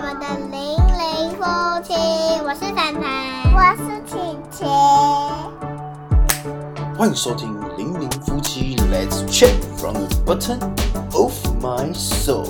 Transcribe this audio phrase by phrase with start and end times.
[0.00, 0.56] 我们的零
[0.96, 1.44] 零夫
[1.82, 1.92] 妻，
[2.42, 4.16] 我是凡凡，我是琪
[4.50, 4.64] 琪。
[6.96, 10.58] 欢迎收听《零零夫妻 Let's check from the Bottom
[11.12, 12.46] of My Soul》。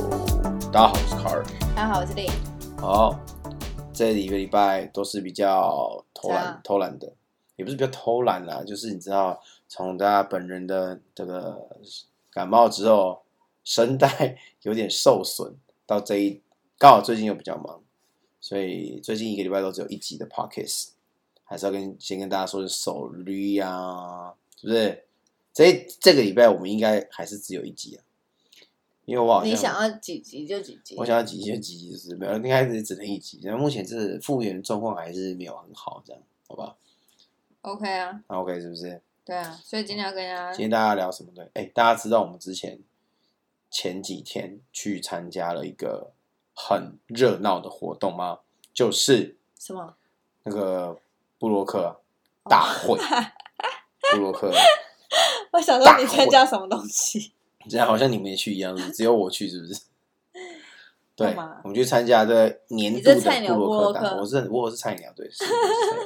[0.71, 1.43] 大家好，我是卡尔。
[1.75, 2.31] 大家好，我是丽。
[2.79, 3.19] 好，
[3.93, 7.13] 这一个礼拜都是比较偷懒偷懒的，
[7.57, 11.67] 也不是比较偷懒啦，就是你知道，从大家本人的这个
[12.33, 13.23] 感冒之后，
[13.65, 15.55] 声带有点受损，
[15.85, 16.41] 到这一
[16.81, 17.85] 刚好最近又比较忙，
[18.41, 20.93] 所以最近一个礼拜都只有一集的 Podcast，
[21.45, 25.05] 还是要跟先跟大家说是手驴呀、是不是？
[25.53, 28.01] 这这个礼拜我们应该还是只有一集啊，
[29.05, 33.39] 因为我好像你想要几集就几集我，想要几集就几集，就是没有，应该是只能一集。
[33.43, 36.79] 然后目前这复原状况还是没有很好，这样好吧
[37.61, 39.03] ？OK 啊，那 OK 是不是？
[39.23, 41.47] 对啊，所以今天要跟大家今天大家聊什么呢？
[41.53, 42.81] 哎，大家知道我们之前
[43.71, 46.15] 前几天去参加了一个
[46.69, 48.41] 很热闹的活动吗？
[48.75, 49.95] 就是什么？
[50.45, 50.97] 那个
[51.39, 52.01] 布洛克
[52.45, 52.99] 大会，
[54.13, 54.51] 布洛克，
[55.53, 57.33] 我想说你参加什么东西？
[57.69, 59.81] 这样好像你们也去一样，只有我去，是不是？
[61.17, 64.21] 对，我们去参加这年度的布洛克大会。
[64.21, 65.29] 我是我是菜鸟，对，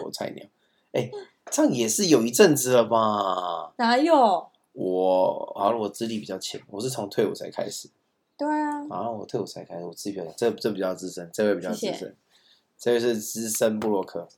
[0.05, 0.45] 我菜鸟。
[0.93, 1.11] 哎，
[1.51, 3.73] 这样也是有一阵子了吧？
[3.77, 4.49] 哪有？
[4.73, 7.89] 我好了，我资历比较浅，我是从退伍才开始。
[8.37, 12.17] 对啊，啊，我退伍才开始，我自己比较浅，这这比较资深，这位比较资谢谢深，
[12.77, 14.29] 这位是资深布洛克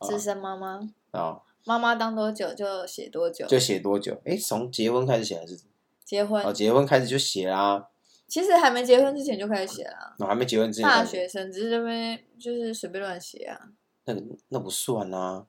[0.00, 4.20] 资深妈妈，啊，妈妈当多久就写多久，就写多久？
[4.24, 5.58] 哎，从结婚开始写还是？
[6.04, 6.52] 结婚哦，。
[6.52, 7.88] 结婚开始就写啦。
[8.28, 13.60] 其实还没结婚之前就开始写了，我还没结婚之前大学生只是这边就是随便乱写啊。
[14.04, 15.46] 那个那不算啊。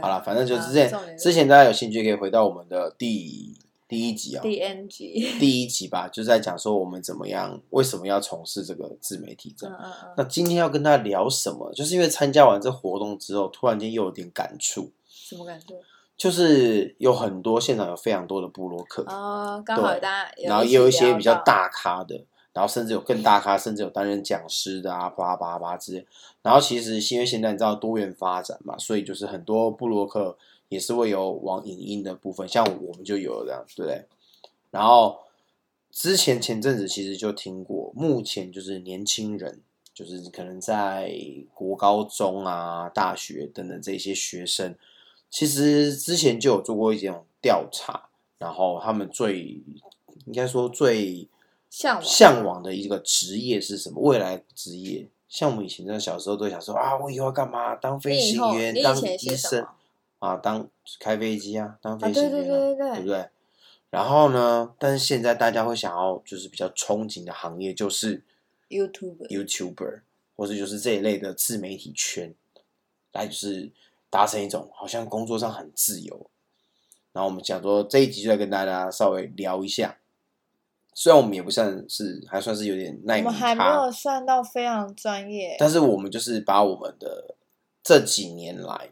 [0.00, 3.56] 啊，好了，反正就是之前、重点是之前大家有兴趣可以回到我们的第
[3.88, 9.76] 第一集啊、第 N 集， 第一集吧，就是在讲说我们怎么样，为什么要从事这个自媒体这样。
[9.80, 11.72] 嗯嗯嗯，那今天要跟大家聊什么？
[11.72, 15.74] 就是因为参加完这活动之后，突然间又有点感触，什么感觉？
[16.16, 22.24] 就是有很多现场有非常多的部落客，哦，刚好对大家然后也有一些比较大咖的，
[22.54, 26.06] 然后甚至有更大咖，甚至有担任讲师的啊，叭叭叭之类。
[26.42, 30.38] 然后其实因为现在你知道多元发展嘛，所以就是很多部落客
[30.68, 34.04] 也是会有往影音的部分，像我们就有了这样，对不对？
[34.70, 35.20] 然后
[35.90, 39.62] 之前前阵子其实就听过，目前就是年轻人，
[39.94, 41.12] 就是可能在
[41.54, 44.76] 国高中啊、大学等等这些学生，
[45.30, 49.62] 其实之前就有做过一种调查，然后他们最
[50.26, 51.28] 应该说最
[51.70, 54.00] 向往向往的一个职业是什么？
[54.02, 57.74] 未来职业，像我们以前在小时候都想说啊，我以后要干嘛？
[57.76, 59.64] 当飞行员，当医生？
[60.26, 63.28] 啊，当开飞机啊，当啊，飞行员、啊对对对对对，对不对？
[63.90, 68.22] 然后呢，但是现在大家会想要就是比较憧憬的行业就是
[68.68, 70.00] YouTube YouTuber，
[70.36, 72.34] 或者就是这一类的自媒体圈，
[73.12, 73.70] 来就是
[74.10, 76.28] 达成一种好像工作上很自由。
[77.12, 79.96] 然后我们想说这一集就来跟大家稍微聊一下，
[80.92, 87.36] 虽然我们也不算是还算是有点耐米我们还没有，算到非常专业，但是我们就是把我们的
[87.82, 88.90] 这几年来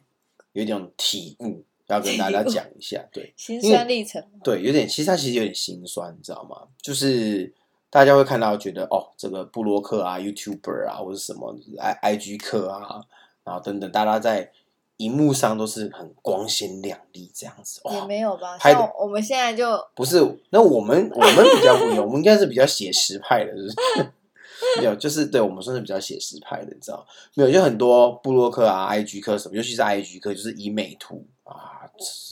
[0.55, 3.33] 有一种体悟要跟大家讲一下，对。
[3.37, 4.41] 心酸历程嘛。
[4.43, 6.69] 对，有点，其实它其实有点心酸，你知道吗？
[6.81, 7.53] 就是
[7.91, 13.05] 大家会看到觉得哦，这个布洛克啊、YouTuber 啊，或者什么 i IG 客啊，
[13.45, 14.51] 然后等等，大家在
[14.97, 17.81] 荧幕上都是很光鲜亮丽这样子。
[17.91, 18.57] 也哦，没有吧？
[18.59, 20.19] 拍的像我们现在就不是，
[20.51, 23.75] 那我们我们比较不一样，我们应该是比较写实派的，就是
[24.79, 27.07] 没有，就是对我们算是比较写实派的，你知道？
[27.35, 31.89] 没有，就很多布洛克啊、IG 客什么，尤其是 IG 客，就是以美图啊，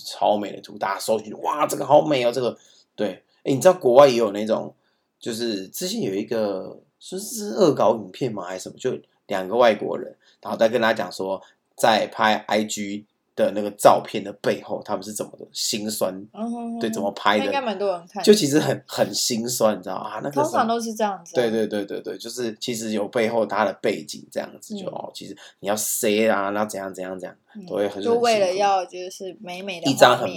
[0.06, 2.56] 超美的图，大家搜寻，哇，这个好美哦，这个
[2.94, 4.74] 对，哎，你知道国外也有那种，
[5.18, 11.40] 就是之前有一个说是恶搞影片吗，还是什么，就两个外国人，然后再跟他讲说，
[11.76, 13.04] 在拍 IG
[13.42, 20.20] 的那个照片的背后，他们是怎么的心酸，嗯，对，怎么拍的，那应该蛮多人看，就其实很很心酸，你知道啊？
[20.22, 21.34] 那个通常都是这样子啊。
[21.34, 30.28] 对对对对对，就是其实有背后他的背景这样子，就嗯哦，其实你要 say 啊，然后怎样怎样怎样，嗯都会很就为了要就是美美的一张很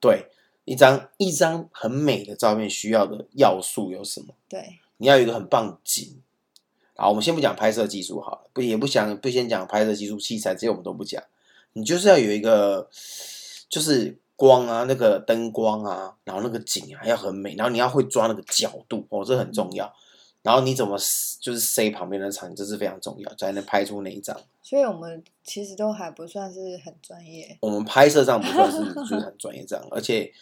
[0.00, 0.26] 对
[0.64, 4.34] 一张一张很美的照片需要的要素有什么？
[4.48, 6.20] 对，你要有一个很棒的景。
[7.00, 11.22] 好，我们先不讲拍摄技术好了，不也不想不先讲拍摄技术器材，这些我们都不讲。
[11.78, 12.88] 你就是要有一个，
[13.68, 19.92] 就是光啊，那个灯光啊，然后那个景啊要很美，然后你要会抓那个角度哦，这很重要。
[20.42, 20.96] 然后你怎么
[21.40, 24.34] 就是塞旁边的场景，这是非常重要，才能拍出那一张。
[24.62, 27.58] 所以我们其实都还不算是很专业。
[27.60, 30.32] 我们拍摄上不算是就是很专业这样，而且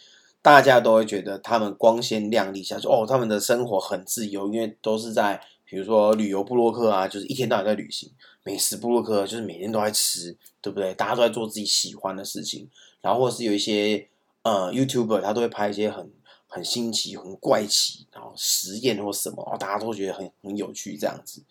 [0.41, 8.09] 大家都会觉得他们光鲜亮丽下去，哦，他们的生活很自由，因为都是在比如说旅游部落客啊，就是一天到晚在旅行；
[8.43, 10.93] 美食部落客就是每天都在吃，对不对？
[10.93, 12.69] 大家都在做自己喜欢的事情，
[13.01, 14.07] 然后或者是有一些
[14.43, 16.09] 呃 YouTuber，他都会拍一些很
[16.47, 21.43] 很新奇、很怪奇，然后实验或什么，大家都觉得很很有趣这样子。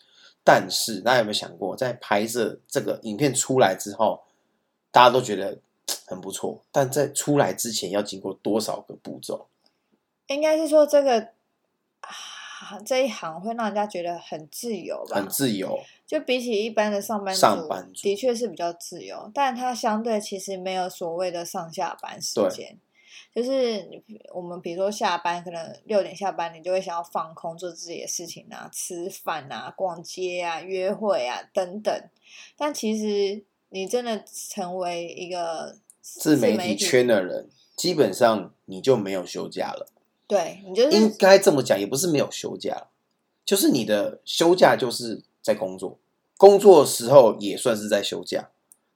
[0.43, 4.23] 但是大家有没有想过，在拍摄这个影片出来之后，
[4.91, 5.59] 大家都觉得
[6.07, 9.49] 很不错，但在出来之前要经过多少个步骤？
[10.29, 11.29] 应该是说这个
[12.59, 15.17] 啊这一行会让人家觉得很自由吧？
[15.17, 22.79] 很自由，就比起一般的上班族，上班族的确是比较自由，但它相对其实没有所谓的上下班时间。
[23.35, 31.95] 就是我们比如说下班，可能六点下班，你就会想要放空，做自己的事情啊，吃饭啊，逛街啊，约会啊等等。
[32.57, 39.93] 但其实你真的成为一个自媒体圈的人，基本上你就没有休假了。
[40.27, 42.89] 对你就是应该这么讲，也不是没有休假，
[43.45, 45.99] 就是你的休假就是在工作，
[46.37, 48.51] 工作时候也算是在休假。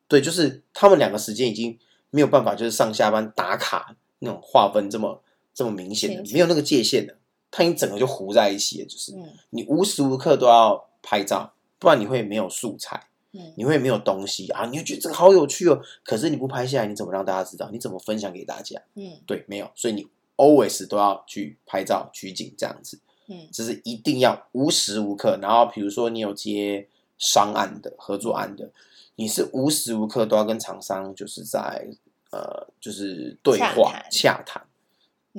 [0.08, 1.78] 对，就是他们两个时间已经
[2.10, 5.22] 没有办法，就是上下班打卡那种划分这么
[5.54, 7.16] 这么明显的，没有那个界限的，
[7.50, 8.88] 他已经整个就糊在一起了。
[8.88, 13.06] 就是嗯你无时无刻都要拍照，不然你会没有素材。
[13.32, 17.70] 嗯你会没有东西啊，你会觉得这个好有趣哦，可是你不拍下来，你怎么让大家知道？
[17.70, 18.82] 你怎么分享给大家？
[18.96, 20.04] 嗯对，没有，所以你
[20.40, 25.38] always 都要去拍照取景这样子，嗯这是一定要无时无刻。
[25.42, 26.88] 然后比如说你有接
[27.18, 28.70] 商案的合作案的，
[29.16, 31.88] 你是无时无刻都要跟厂商就是在
[32.30, 34.62] 呃就是对话洽谈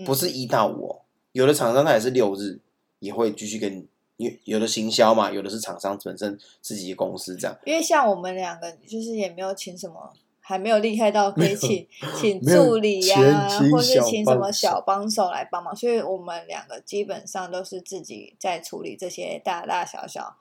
[0.06, 1.02] 不是一到五哦，
[1.32, 2.60] 有的厂商他也是六日
[3.00, 3.88] 也会继续跟你。
[4.18, 11.88] 因为有的行销嘛，有的是厂商本身自己的公司这样，因为像我们两个，就是也没有请什么，还没有厉害到可以请
[12.20, 20.36] 请助理呀、或是小请什么小帮手来帮忙，所以我们两个基本上都是自己在处理这些大大小小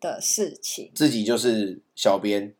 [0.00, 0.92] 的事情。
[0.94, 2.54] 自己就是小编，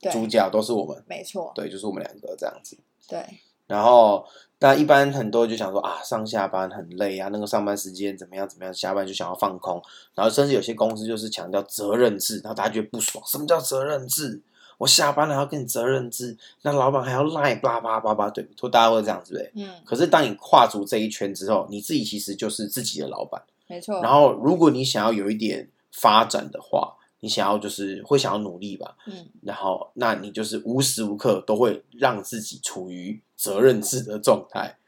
[0.00, 2.78] 对，主角都是我们，没错，对，就是我们两个这样子。
[3.06, 3.22] 对，
[3.66, 4.24] 然后，
[4.58, 9.82] 但一般很多人就想说啊，上下班很累啊，那个上班时间怎么样怎么样，下班就想要放空。
[10.14, 14.40] 然后甚至有些公司就是强调责任制，然后大家觉得不爽，什么叫责任制？
[14.78, 19.52] 我下班了还要跟你责任制，那老板还要赖，叭叭叭叭，对，就大家会这样，对不对？
[19.56, 23.42] 嗯，可是当你跨足这一圈之后，你自己其实就是自己的老板。
[23.66, 24.00] 没错。
[24.00, 34.78] 然后，如果你想要有一点发展的话，你想要就是会想要努力吧，嗯，然后那你就是无时无刻都会让自己处于责任制的状态，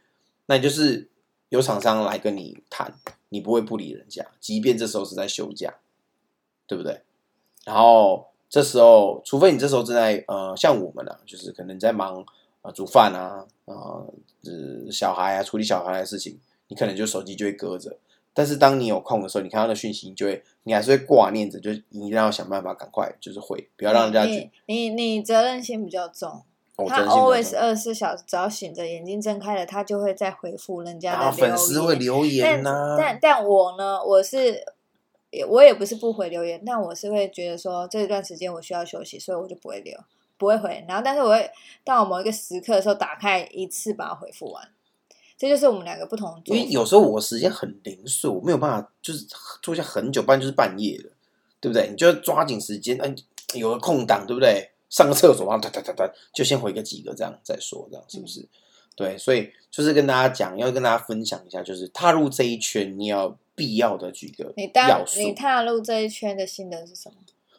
[0.46, 1.08] 那你就是
[1.48, 2.94] 有厂商来跟你谈，
[3.30, 5.74] 你不会不理人家，即便这时候是在休假，
[6.68, 7.02] 对不对？
[7.64, 12.24] 然后这时候，除非你这时候正在呃，像我们啊，就是可能在忙
[12.62, 13.74] 呃煮饭啊，呃，
[14.44, 17.96] 呃小孩啊，处理小孩的事情，你可能就手机就会搁着。
[18.34, 26.42] 但是当你有空的时候，你看到的讯息，你就会，你还是会挂念着，就是你一定要想办法赶快就是回，不要让人家你你你责任心比较重，
[26.88, 31.56] 他 always 二十四小时只要醒着，眼睛睁开了，他就会再回复人家的留言。
[31.56, 34.64] 粉丝会留言但呐、但但我呢，我是
[35.30, 39.98] 也我也不是不回留言，但我是会觉得说这段时间我需要休息，所以我就不会留，
[40.36, 40.84] 不会回。
[40.88, 41.50] 然后，但是我会
[41.84, 44.68] 到某一个时刻的时候打开一次把它回复完。
[45.38, 46.54] 这就是我们两个不同的。
[46.54, 49.26] 因为有时候我时间很零碎，我没有办法就是
[49.62, 51.10] 坐下很久，不然就是半夜了，
[51.60, 51.88] 对不对？
[51.90, 53.14] 你就要抓紧时间，哎，
[53.54, 54.70] 有个空档，对不对？
[54.90, 58.46] 上个厕所，然后哒哒哒哒，就先回个几个，这样再说，这样是不是？
[58.96, 65.34] 对，所以就是跟大家讲，要跟大家分享一下，就是踏入这一圈，你要必要的几个你当要素你。
[65.34, 67.16] 踏入这一圈的心得是什么？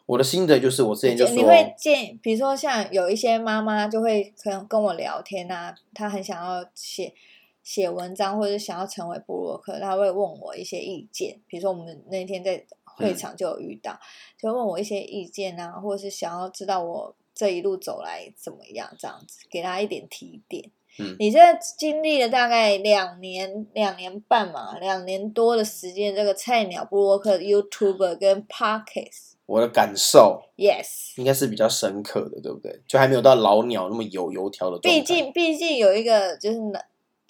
[0.08, 7.14] 我的心得就是，我之前就说，你会建，比如说像有一些妈妈就会可能跟我聊天啊，她很想要写
[7.62, 11.40] 写文章，或者想要成为部落客，她会问我一些意见。
[11.48, 13.98] 比如说我们那天在会场就有遇到，
[14.40, 20.72] 就问我一些意见啊，或者是想要知道我这一路走来怎么样，这样子给她一点提点。
[21.00, 21.40] 嗯你这
[21.78, 29.32] 经历了大概两年、两年半嘛，两年多的时间，这个菜鸟布洛克、YouTuber 跟 Podcast。
[29.46, 32.82] 我的感受 Yes，应该是比较深刻的，对不对？
[32.88, 34.80] 就还没有到老鸟那么有油条的。
[34.80, 36.60] 毕竟毕竟有一个就是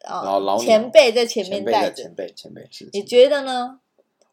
[0.04, 3.80] 啊、老老前辈在前面带着前，辈前辈是，你觉得呢？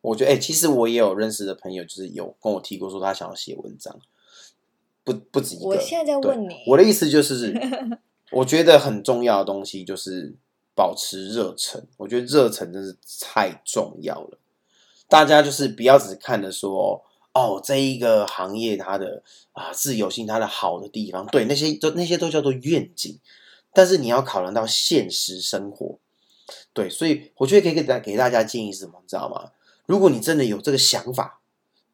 [0.01, 3.99] 我觉得，哎、其实我也有认识的朋友，就是有跟我提过说他想要写文章，
[5.05, 5.67] 不不止一个。
[5.67, 7.53] 我现在在对问你，我的意思就是，
[8.31, 10.35] 我觉得很重要的东西就是
[10.75, 11.87] 保持热忱。
[11.97, 14.39] 我觉得热忱真是太重要了。
[15.09, 23.19] 大家就是不要只看着说，哦，这一个行业它的啊自由性，它的好的地方，对那些都那些都叫做愿景，
[23.73, 25.99] 但是你要考量到现实生活。
[26.73, 29.53] 对，所以我觉得可以给大给大家建议是什么，你知道吗？
[29.87, 31.41] 如果你真的有这个想法，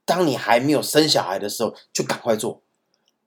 [0.05, 2.61] 当你还没有生小孩的时候，就赶快做。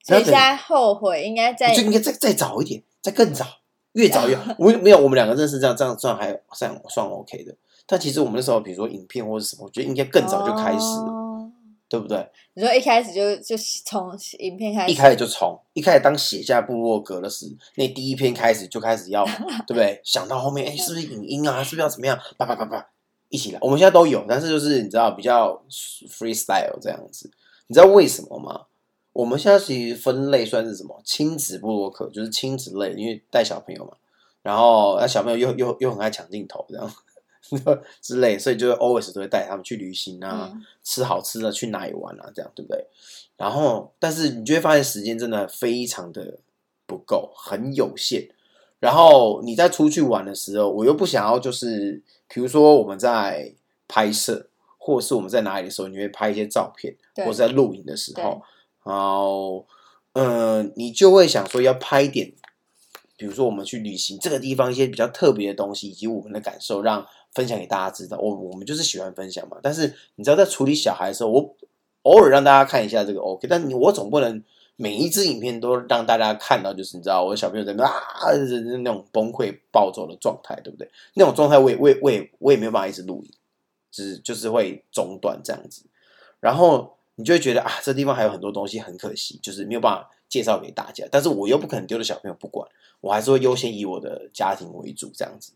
[0.03, 3.45] 所以现在后悔应该再就应该再再早一点，再更早，
[3.93, 4.53] 越早越好。
[4.59, 7.55] 我没有，我们两个认识这样这样算还算算 OK 的。
[7.85, 11.23] 但其实我们那时候，比如说影片或者什么，我觉得应该更早就开始了，哦
[11.89, 12.29] 对不对？
[12.53, 19.23] 你说一开始就就从影片开始，一开始就从一开始当写下部落格的时，那第一篇开始就开始要，
[19.65, 20.01] 对不对？
[20.03, 21.63] 想到后面，哎，是不是影音啊？
[21.63, 22.19] 是不是要怎么样？
[22.35, 22.85] 叭叭叭叭，
[23.29, 23.59] 一起来。
[23.61, 25.63] 我们现在都有，但是就是你知道比较
[26.09, 27.31] freestyle 这样子。
[27.67, 28.65] 你知道为什么吗？
[29.17, 31.01] 我们现在其实分类算是什么？
[31.03, 33.93] 亲子布洛克，就是亲子类，因为带小朋友嘛。
[34.43, 36.93] 然后那小朋友又又又很爱抢镜头，这样
[37.99, 42.85] 之类，所以就 always 都会带他们去旅行啊，嗯吃好吃的，去哪里玩啊，这样对不对？
[43.37, 46.37] 然后，但是你就会发现时间真的非常的
[46.85, 48.29] 不够，很有限。
[48.79, 53.51] 然后你在出去玩的时候，我又不想要就是，比如说我们在
[53.87, 54.47] 拍摄，
[54.77, 58.39] 或者是我们在哪里的时候，你会拍一些照片，或者在录影的时候，
[58.87, 59.65] 然后，
[60.13, 62.31] 嗯、你就会想说要拍点，
[63.17, 68.17] 比如说我们去旅行这个地方一些比较特别的东西，以及我们的感受，让分享给大家知道。
[68.17, 69.57] 我我们就是喜欢分享嘛。
[69.61, 71.55] 但是你知道，在处理小孩的时候，我
[72.03, 74.41] 偶尔让大家看一下这个 OK，但你我总不能
[74.77, 80.89] 每一支影片都让大家看到，就是你知道我的小朋友在那边啊那种崩溃暴走的状态，对不对？
[81.15, 83.31] 那种状态我也我也我也我也没有办法一直录影，
[83.91, 85.83] 就是就是会中断这样子。
[86.39, 91.03] 然后你就会觉得啊，这地方还有很多东西很可惜，就是没有办法介绍给大家。
[91.11, 92.69] 但是我又不可能丢了小朋友不管，
[93.01, 95.53] 我还是会优先以我的家庭为主这样子。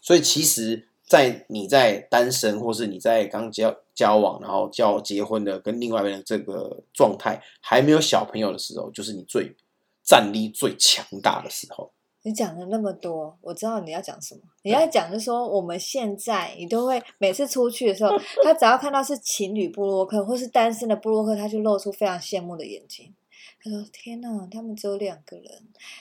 [0.00, 9.54] 所以其实，在你在单身，或是你在刚交交往，然后交结婚的跟另外一个人这个状态还没有小朋友的时候，就是你最
[10.02, 11.92] 战力最强大的时候。
[12.26, 14.40] 你讲了那么多，我知道你要讲什么。
[14.62, 18.10] 你要讲就是说，我们现在你都会每次出去的时候，
[18.42, 23.14] 他只要看到是情侣布洛克或是单身的布洛克，他就露出非常羡慕的眼睛。
[23.62, 25.44] 他说：“天哪，他们只有两个人，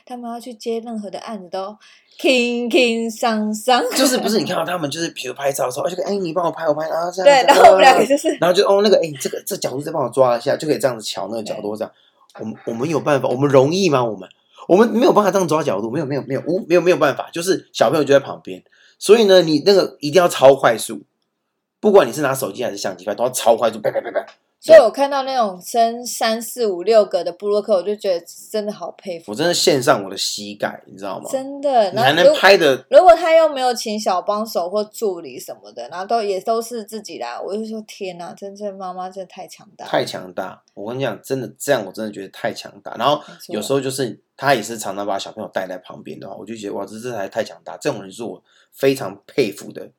[0.04, 1.78] 他们要去接任何的案子都
[2.18, 7.26] 轻轻桑桑。”就是不是你看到 他们就是比如拍照的时候，哎，这个哎你帮我拍，我拍啊这样。
[7.26, 11.92] 对，然后我们两个啊就是然后就哦那个哎这个这角度再帮我抓一下，就可以这样子瞧那个角度这样。
[12.40, 14.04] 我们我们有办法，我们容易吗？
[14.04, 14.28] 我们
[14.68, 18.64] 我们没有办法这样抓角度，没有没有没有无没有没有办法，就是小朋友就在旁边，
[18.98, 21.04] 所以呢，你那个一定要超快速，
[21.80, 24.26] 不管你是拿手机还是相机拍，都要超快速，啪啪啪啪。
[24.58, 31.30] 所以我看到那种生三四五六个的布洛克，我就觉得真的好佩服，我真的献上我的膝盖，你知道吗？
[31.32, 31.92] 真的。
[31.92, 40.64] 你还能然后如拍的如果他又没有请小帮手或助理什么的，然后都也都是自己来，我就说天哪，真正妈妈真的太强大，太强大。
[40.74, 42.96] 我跟你讲，真的这样，我真的觉得太强大。
[42.98, 47.78] 然后有时候就是他也是常常把小朋友带在旁边的话，我就觉得哇，这这才太强大。
[47.78, 49.90] 这种人是我非常佩服的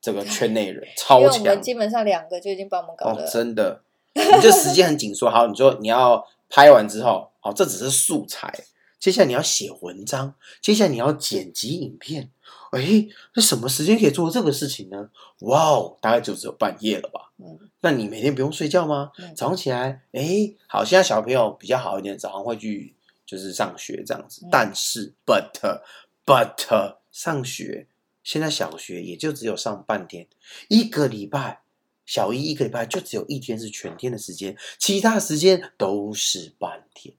[0.00, 3.82] 这个圈内人，超强我们基本上两个就已经帮我们搞哦得，，真的。
[4.14, 8.52] 你这时间很紧缩，好，你说你要拍完之后，好，这只是素材，
[9.00, 12.30] 接下来你要写文章，接下来你要剪辑影片。
[12.70, 15.08] 哎，那什么时间可以做这个事情呢？
[15.40, 17.30] 哇哦，大概就只有半夜了吧？
[17.38, 19.10] 嗯，那你每天不用睡觉吗？
[19.18, 22.94] 嗯早上起来，哎，好，现在小朋友比较好一点，早上会去
[23.26, 24.44] 就是上学这样子。
[24.44, 25.82] 嗯但是，but
[26.24, 27.86] but 上学，
[28.22, 30.26] 现在小学也就只有上半天，
[30.68, 31.62] 一个礼拜，
[32.06, 37.14] 小一一个礼拜就只有一天是全天的时间，其他时间都是半天。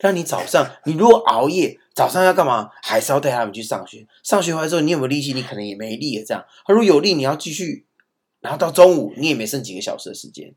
[0.00, 2.70] 那你早上，你如果熬夜，早上要干嘛？
[2.82, 4.06] 还是要带他们去上学。
[4.22, 5.32] 上学回来之后，你有没有力气？
[5.32, 6.24] 你可能也没力了。
[6.24, 7.86] 这样，他如果有力，你要继续，
[8.40, 10.54] 然后到中午，你也没剩几个小时的时间。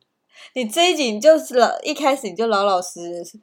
[0.54, 3.40] 你这一集你就是老一开始你就老老实实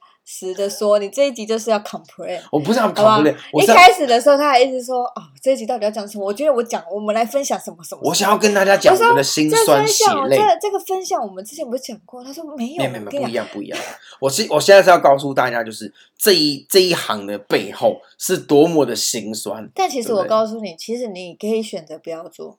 [0.54, 2.40] 的说，你这一集就是要 complain。
[2.50, 8.00] 我不是要 complain，我一开始的时候，他还一直说：“哦，这一集到底要讲什么？”我觉得我讲，我们来分享什么什么。
[8.02, 10.36] 我想要跟大家讲我们的心酸血，泪。
[10.36, 12.24] 这这个分享我们之前不是讲过？
[12.24, 13.78] 他说没有，没有没有不一样不一样。
[14.20, 19.70] 我是我现在是要告诉大家，就是这一这一行的背后是多么的心酸。
[19.74, 22.58] 但其实我告诉你，其实你可以选择不要做。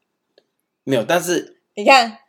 [0.84, 2.20] 没有，但是你看，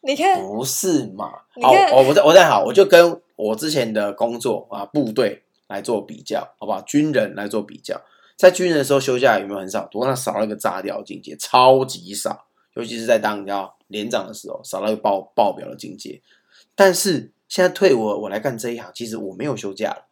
[0.00, 1.30] 你看，不是嘛？
[1.62, 6.80] 好，我我再我再好，我就跟我之前的工作啊部队来做比较，好不好？
[6.82, 8.00] 军人来做比较，
[8.36, 9.86] 在军人的时候休假有没有很少？
[9.86, 16.20] 多那少了一个炸掉的境界，超级少，尤其是在当你要连长的时候，少了一个爆爆表的境界。
[16.74, 20.06] 但是现在退伍，我来干这一行，其实我没有休假了。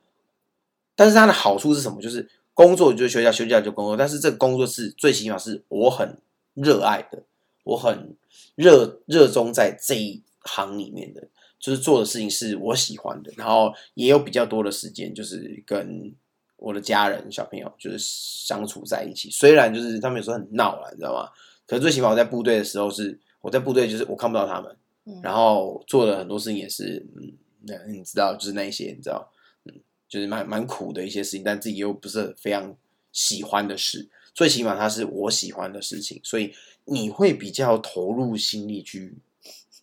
[0.96, 2.00] 但是它的好处是什么？
[2.00, 3.96] 就是工作就休假，休假就工作。
[3.96, 6.18] 但是这个工作是最起码是我很
[6.54, 7.22] 热爱的，
[7.64, 8.16] 我很
[8.54, 16.14] 热热衷在这一行里面的，就是做的事情是我喜欢的，然后也有比较多的时间，就是跟
[16.56, 19.30] 我的家人、小朋友就是相处在一起。
[19.30, 21.30] 虽然就是他们有时候很闹啦，你知道吗？
[21.66, 29.30] 可是最起码我在部队的时候是，我在部队就是我看不到他们，嗯然后做的很多事情也是，嗯，那你知道，就是那一些，你知道，
[29.64, 29.74] 嗯，
[30.08, 32.74] 就是蛮蛮苦的一些事情，但自己又不是非常
[33.12, 36.54] 喜欢的事，最起码它是我喜欢的事情，所以
[36.86, 39.18] 你会比较投入心力去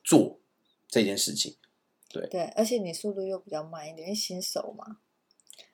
[0.03, 0.39] 做
[0.89, 1.55] 这件事情。
[2.23, 4.97] 对，而且你速度又比较慢一点，因为新手嘛。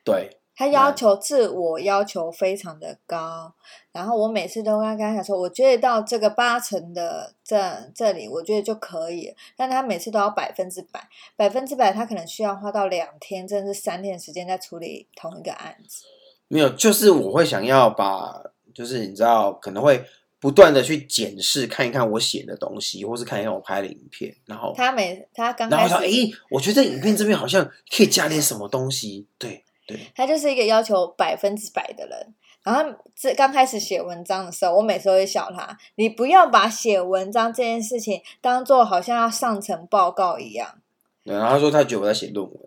[0.04, 3.54] 对，他要求自我要求非常的高，
[3.92, 7.58] 然后我每次都跟他讲说，我觉得到这个八成的这
[7.94, 16.06] 这里，我觉得就可以，但他每次都要百分之百，百分之百，他可能需要花到两天，甚至是三天的时间在处理同一个案子。
[16.48, 18.44] 没有，就是我会想要把，
[18.74, 20.04] 就是你知道，可能会
[20.42, 27.64] 不断的去检视，看一看我写的东西，或是看一看我拍的影片，然后，他每他刚然后说，开始，诶，我觉得影片这边好像
[27.96, 32.34] 可以加点什么东西，对对，他就是一个要求百分之百的人。
[32.64, 32.84] 然后
[33.16, 40.80] 这刚开始写文章的时候，我每次都会笑他，你不要把写文章这件事情当做好像要上层报告一样。
[41.24, 42.60] 对然后他说他觉得我在写论文，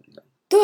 [0.48, 0.60] 对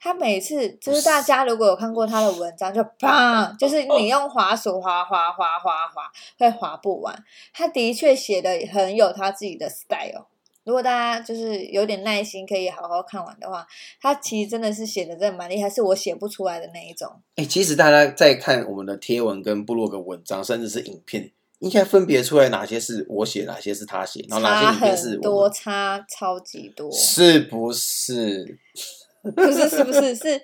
[0.00, 7.24] 他每次就是大家如果有看过他的文章，就砰，就是你用滑鼠滑滑滑滑滑，会滑不完。
[7.52, 10.26] 他的确写的很有他自己的 style。
[10.64, 13.66] 如果大家就是有点耐心，可以好好看完的话，
[14.00, 17.10] 他其实真的是写的真的蛮厉害，是我写不出来的那一种。
[17.36, 28.58] 哎，其实大家在看我们的贴文跟部落格文章，甚至是影片，应该分别出来哪些是我写，哪些是他写，然后哪些影片是多，差超级多，是不是？
[29.36, 30.42] 不是是不是 是？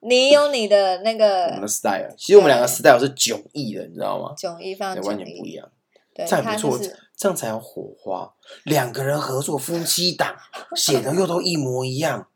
[0.00, 4.34] 你有你的那我个 style，其实我们两个 style 是迥异的，你知道吗？
[4.36, 5.52] 迥异，非常对，迥完全不一异。
[5.54, 5.70] 样。
[6.14, 8.34] 对，这样不错他就是，这样才有火花。
[8.64, 10.36] 两个人合作，夫妻档
[10.76, 12.28] 写的又都一模一样，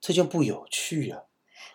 [0.00, 1.26] 这就不有趣了。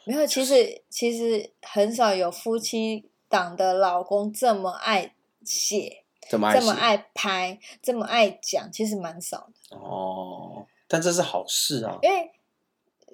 [0.06, 9.78] 没有，其实其实很少有夫妻档的老公这么爱写，这么爱写这么爱拍，这么爱讲，其实蛮少的。
[9.78, 11.98] 哦，但这是好事啊。
[12.04, 12.32] 因为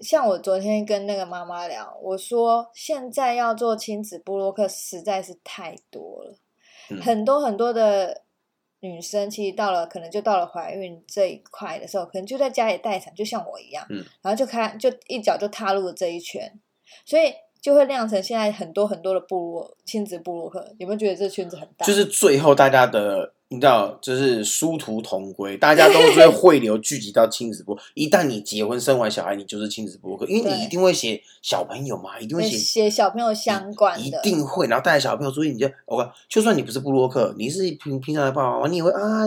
[0.01, 6.37] 像我昨天跟那个妈妈聊，我说现在要做亲子部落客实在是太多了，
[6.89, 7.01] 嗯。
[7.01, 8.23] 很多很多的
[8.79, 14.03] 女生其实到了可能就到了怀孕这一块的时候，可能就在家里待产，就像我一样，嗯。
[14.21, 16.59] 然后就开就一脚就踏入了这一圈，
[17.05, 21.85] 所以就会酿成现在很多很多的部落亲子部落客，有没有觉得这圈子很大？
[21.85, 27.75] 就是最后大家的，你知道，就是殊途同归，大家都会汇流聚集到亲子播。
[27.95, 39.25] 一旦你结婚生完小孩，你就是亲子播客，因为你一定会写小朋友嘛，一定会写写小朋友相关的一，定会，然后带着小朋友出去，你就我看，就算你不是布洛克，你是平平常的爸爸妈妈，你也会啊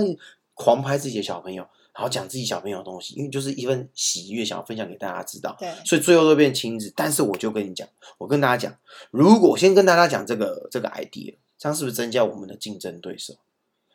[0.54, 6.92] 狂拍自己的小朋友，然后讲自己小朋友的东西，因为就是一份喜悦，想要分享给大家知道，对所以最后都变亲子。
[6.94, 8.78] 但是我就跟你讲，我跟大家讲，
[9.10, 13.34] 如果先跟大家讲这个这个 idea，这样是不是增加我们的竞争对手？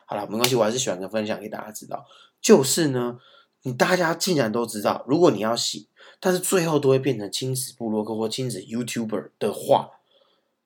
[0.08, 2.06] 好了，没关系，我还是喜欢跟分享给大家知道，
[2.40, 3.18] 就是呢，
[3.64, 5.86] 你大家既然都知道，如果你要洗，
[6.18, 9.90] 但是最后都会变成亲子部落客或亲子 YouTuber 的话，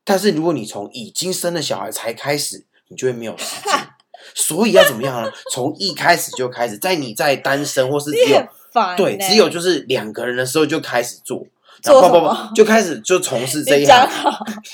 [0.04, 3.72] 但是如果你从已经生了小孩才开始，你就会没有时间。
[4.36, 5.32] 所以要怎么样呢？
[5.50, 8.40] 从一开始就开始，在你在单身或是只有
[8.96, 11.44] 对，只有就是两个人的时候就开始做，
[11.82, 14.08] 然后不不不就开始就从事这一行，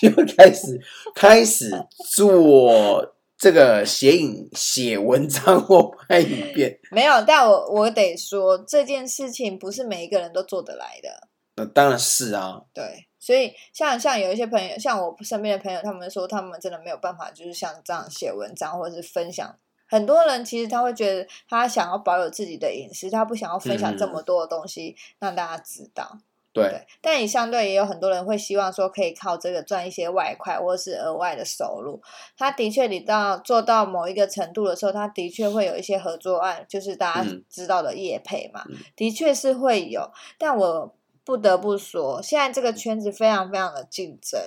[0.03, 0.79] 就开始
[1.15, 1.73] 开始
[2.11, 6.79] 做这个写影写文章或拍影片。
[6.91, 19.57] 没有，但我我得说这件事情不是每一个人都做得来的，那当然是啊，对，所以像像有一些朋友，像我身边的朋友，他们说他们真的没有办法，就是像这样写文章或者是分享。
[19.91, 26.19] 很多人其实他会觉得他想要保有自己的隐私，他不想要分享这么多的东西让大家知道。
[26.59, 32.01] 对对，但你相对也有很多人会希望说可以靠这个赚一些外快或是额外的收入。
[32.37, 40.11] 他的确，你到做到某一个程度的时候，他的确会有一些合作案，就是大家嗯知道的业配嘛，嗯的确是会有。
[40.39, 40.95] 但我
[41.25, 44.41] 不得不说，现在这个圈子非常非常的竞争。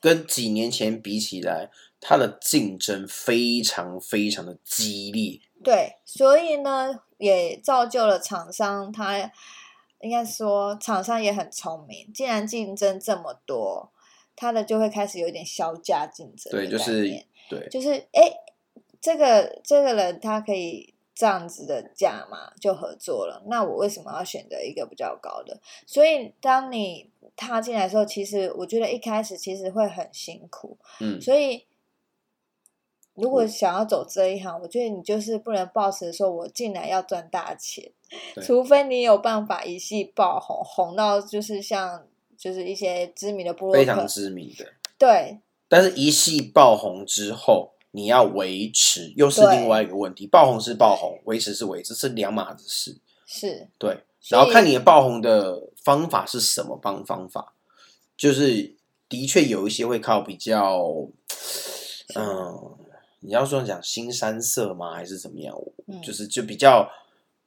[0.00, 1.70] 跟几年前比起来，
[2.00, 5.40] 它的竞争非常非常的激烈。
[5.62, 9.30] 对，所以呢，也造就了厂商他。
[10.04, 12.12] 应该说，厂商也很聪明。
[12.12, 13.90] 既然竞争这么多，
[14.36, 18.30] 他的就会开始有点销价竞争的对，就概是念对，就是哎，
[19.00, 23.42] 这个这个人他可以这样子的价嘛，就合作了。
[23.46, 25.58] 那我为什么要选择一个比较高的？
[25.86, 30.76] 所以当你踏进来的时候，其实我觉得一开始其实会很辛苦。
[31.00, 31.66] 嗯，所以
[33.14, 38.03] 如果想要走这一行，我觉得你就是不能抱持说我进来要赚大钱，对
[38.42, 44.66] 除非你有办法一系爆红，红到就是像就是一些知名的部落非常，知名的。
[44.98, 50.26] 对，但是，一系爆红之后，你要维持，又是另外一个问题。
[50.26, 52.96] 爆红是爆红，维持是维持，是两码子事。
[53.26, 57.54] 是，对，然后看你的爆红的方法是什么帮方法，
[58.16, 58.74] 就是
[59.08, 60.78] 的确有一些会靠比较，
[62.14, 62.76] 嗯，
[63.20, 65.56] 你要说讲新山色吗，还是怎么样？
[65.86, 66.88] 嗯就是就比较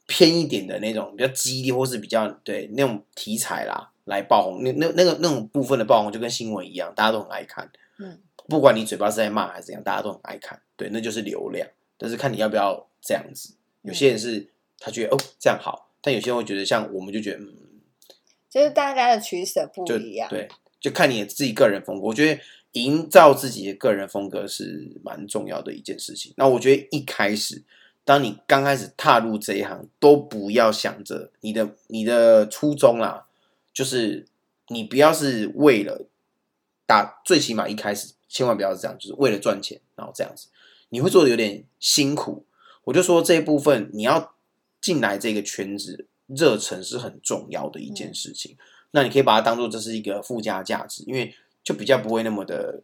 [0.08, 7.70] 偏一点的那种，比较激励或是比较对那种题材啦来爆红，那那那个那种部分的爆红就跟新闻一样，大家都很爱看。
[8.00, 8.18] 嗯，
[8.48, 10.60] 不管你嘴巴是在骂还是怎样，大家都很爱看。
[10.76, 11.68] 对，那就是流量。
[11.98, 13.56] 但是看你要不要这样子。
[13.82, 14.48] 有些人是
[14.80, 17.54] 他觉得哦这样好，但有些人会觉得像我们就觉得嗯
[18.50, 20.30] 就是大家的取舍不就一样。
[20.30, 20.48] 对，
[20.80, 22.08] 就看你自己个人风格。
[22.08, 22.42] 我觉得
[22.74, 26.34] 营造自己的个人风格是蛮重要的一件事情。
[26.38, 27.64] 那我觉得一开始，
[28.08, 33.26] 当你刚开始踏入这一行，都不要想着你的你的初衷啦，
[33.74, 34.26] 就是
[34.70, 36.06] 你不要是为了
[36.86, 40.48] 打，最起码一开始千万不要是这样，就是为了赚钱，然后这样子，
[40.88, 42.46] 你会做的有点辛苦。
[42.86, 44.34] 我就说这一部分你要
[44.80, 48.56] 进来这个圈子，热忱是很重要的一件事情。
[48.92, 52.82] 那你可以把它当做这是一个附加价值，因为就比较不会那么的，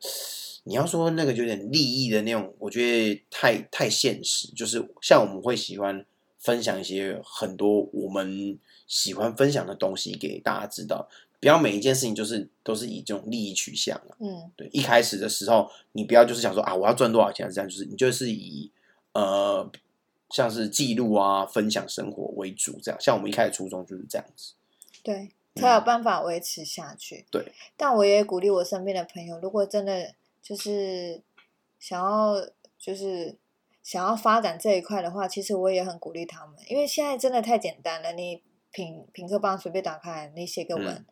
[0.63, 4.47] 你要说那个有点利益的那种，我觉得太太现实。
[4.53, 6.05] 就是像我们会喜欢
[6.39, 14.15] 分享一些很多我们喜欢分享的东西给大家知道，不要每一件事情就是都是以这种利益取向啊。
[14.19, 18.71] 嗯，对，一开始的时候，你不要就是想说啊，我要赚多少钱，这样就是你就是以
[19.13, 19.69] 呃
[20.29, 22.99] 像是记录啊、分享生活为主，这样。
[23.01, 24.53] 像我们一开始初衷就是这样子。
[25.03, 27.25] 对，才有办法维持下去。
[27.29, 31.23] 对，但我也鼓励我身边的朋友，如果真的就是
[31.79, 32.35] 想要
[32.77, 33.37] 就是
[33.81, 38.11] 想要发展这一块的话，其实我也很鼓励他们，因为现在真的太简单了。
[38.11, 41.05] 你品品客帮随便打开，你写个文，嗯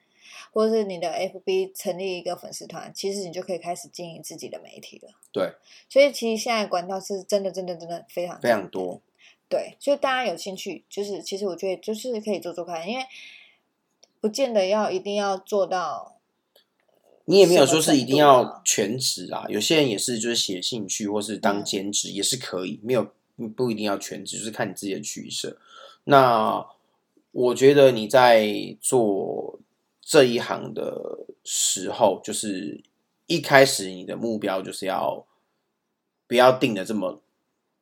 [0.52, 5.13] 或者是你的 FB 成立一个粉丝团，其实你就可以开始经营自己的媒体了。
[5.32, 5.54] 对，
[5.88, 9.02] 所以其实现在管道是真的真的真的非常非常多。
[9.48, 13.06] 对，所以大家有兴趣，就是其实我觉得就是可以做做看，因为
[14.20, 16.17] 不见得要一定要做到。
[17.26, 23.12] 你也没有说是一定要啊全职啊，有些人也是就是写兴趣或是当嗯兼职也是可以，没有
[23.56, 25.58] 不一定要全职，就是看你自己的取舍。
[26.04, 26.66] 那
[27.32, 29.60] 我觉得你在做
[30.02, 32.84] 这一行的时候，就是
[33.28, 35.26] 一开始你的目标就是要
[36.28, 37.22] 不要定的这么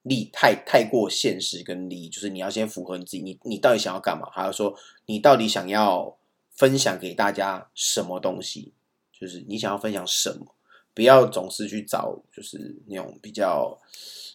[0.03, 4.29] 利太太过现实跟利益，就是你要先符合你自己，你你到底想要干嘛？
[4.31, 4.75] 还有说
[5.05, 6.17] 你到底想要
[6.51, 8.73] 分享给大家什么东西？
[9.19, 10.45] 就是你想要分享什么，
[10.93, 13.77] 不要总是去找就是那种比较，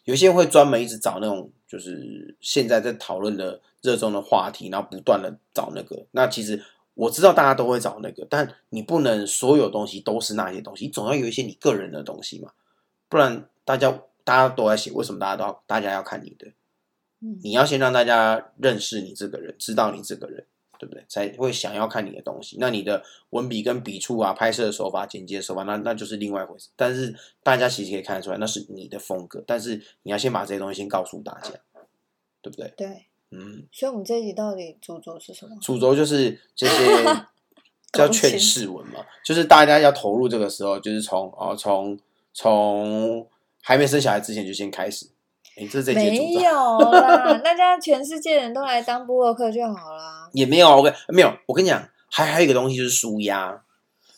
[0.04, 6.04] 有些人会专门一直找那种就是现在在讨论的热衷的话题，然后不断的找那个。
[6.10, 6.62] 那其实
[6.94, 12.52] 我知道大家都会找那个，但你不能所有东西都是那些东西，你总要有一些你个人的东西嘛，
[13.08, 16.48] 不然大家大家都在写，为什么大家都要大家要看你的？
[17.20, 20.46] 嗯，你要先让大家认识你这个人，知道你这个人，
[20.84, 21.04] 对不对？
[21.08, 22.58] 才会想要看你的东西。
[22.60, 26.68] 那你的文笔跟笔触啊、拍摄的手法、剪接的手法，那那就是另外一回事。
[26.76, 29.42] 但是大家其实可以看得出来，那是你的风格。
[29.46, 31.50] 但是你要先把这些东西先告诉大家，
[32.42, 32.72] 对不对？
[32.76, 33.06] 对。
[33.30, 35.56] 嗯，所以我们这一集到底主轴是什么？
[35.60, 37.04] 主轴就是这些
[37.92, 41.98] 叫劝世文嘛，就是大家要投入这个时候，就是从哦从
[42.32, 43.26] 从
[43.62, 45.08] 还没生小孩之前就先开始。
[45.56, 46.32] 哎，这这没。
[46.32, 50.28] 有啦，那这样全世界人都来当布洛克就好啦。
[50.32, 53.62] 也没有啊，我跟没有，我跟你讲，还还有一个东西就是舒压。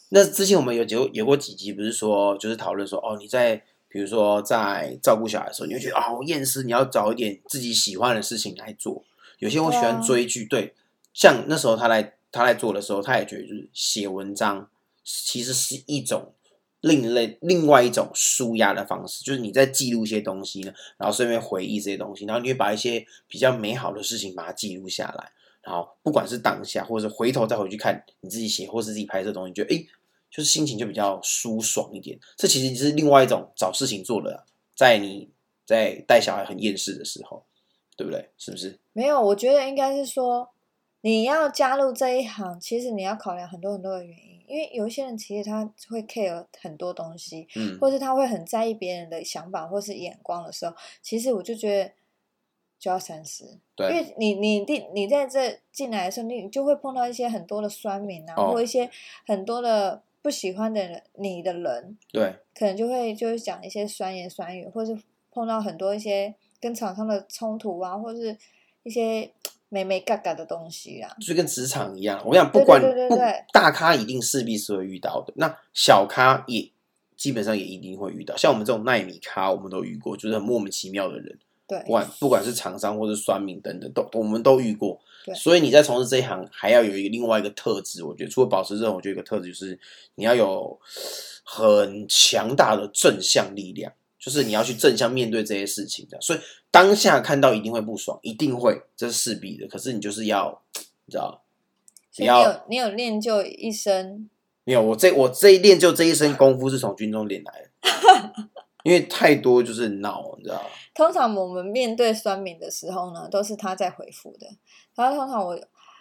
[0.08, 9.04] 那之前我们有有有过几集，不是说就是讨论说，哦，你在比如说在照顾小孩的时候，你会觉得啊好厌世，你要找一点自己喜欢的事情来做。
[9.38, 10.74] 有些人会喜欢追剧，对，
[11.12, 14.70] 像那时候他来他来做的时候，他也觉得就是写文章
[15.04, 16.32] 其实是一种
[16.86, 25.32] 另类另外一种舒压的方式，就是你在记录一些东西呢，然后顺便回忆这些东西，然后你会把一些比较美好的事情把它记录下来。
[25.62, 29.84] 然后不管是当下，或者是回头再回去看你自己写或是自己拍摄的东西，你觉得诶，
[30.30, 32.16] 就是心情就比较舒爽一点。
[32.36, 34.44] 这其实是另外一种找事情做的，
[34.76, 35.28] 在你
[35.64, 37.44] 在带小孩很厌世的时候，
[37.96, 38.30] 对不对？
[38.38, 38.78] 是不是？
[38.92, 40.48] 没有，我觉得应该是说，
[41.02, 51.92] 你要加入这一行，其实你要考量很多很多的原因，因为有一些人其实他会 care 很多东西，嗯，或是他会很在意别人的想法或是眼光的时候，其实我就觉得
[52.78, 53.88] 就要三思，对。
[53.88, 58.90] 因，为你你你你在这进来的时候，你就会碰到一些很多的酸民啊，哦或一些
[59.26, 64.98] 很多的不喜欢的人，你的人，对，可能就会就会讲一些酸言酸语，或是
[65.30, 68.36] 碰到很多一些跟厂商的冲突啊，或是
[68.82, 69.30] 一些
[69.76, 71.14] 美美嘎嘎的东西啊。
[71.20, 72.22] 就跟职场一样。
[72.24, 73.18] 我想，不对管不
[73.52, 76.70] 大咖一定势必是会遇到的，那小咖也
[77.14, 78.34] 基本上也一定会遇到。
[78.38, 84.98] 像我们这种耐米咖，我们都遇过，就是很莫名其妙的人，对不管不管是厂商或是酸民等等，都我们都遇过。
[85.34, 89.78] 所以你在从事这一行，还要有一个另外一个特质，我觉得除了保持这种，我觉得一个特质就是
[90.14, 90.78] 你要有
[91.44, 96.16] 很强大的正向力量，就是你要去正向面对这些事情的。
[96.20, 96.38] 所以
[96.76, 99.66] 当下看到一定会不爽，一定会，这是势必的。
[99.66, 100.60] 可是你就是要，
[101.06, 101.42] 你知道，
[102.18, 104.28] 你要有你有练就一身，
[104.64, 108.44] 没有，我这我这一练就这一身功夫是从军中练来的，
[108.84, 110.68] 因为太多就是闹，你知道吗？
[110.92, 114.46] 通常我们面对酸敏的时候呢，都是他在回复的。
[114.94, 115.58] 然后通常我，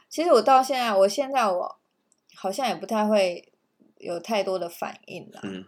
[0.10, 1.78] 其实我到现在，我现在我
[2.36, 3.48] 好像也不太会
[4.00, 5.40] 有太多的反应啦。
[5.44, 5.64] 嗯，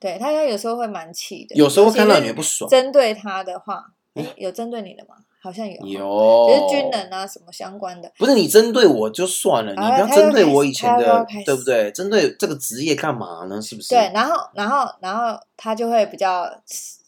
[0.00, 5.16] 对他，他有时候会蛮气的，有时候看到你也不爽，针对他的话，诶有针对你的吗？
[5.42, 8.12] 好像有，有，就是军人啊什么相关的。
[8.18, 11.90] 不是你针对我就算了，你啊不要针对我以前的对不对？
[11.92, 13.60] 针对这个职业干嘛呢？
[13.62, 13.88] 是不是？
[13.88, 16.42] 对，，然后然后然后他就会比较，